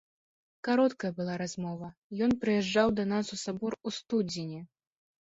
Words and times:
Кароткая 0.67 1.11
была 1.19 1.35
размова, 1.43 1.91
ён 2.29 2.35
прыязджаў 2.47 2.87
да 3.03 3.09
нас 3.13 3.25
у 3.39 3.43
сабор 3.45 3.81
у 3.87 3.99
студзені. 4.03 4.69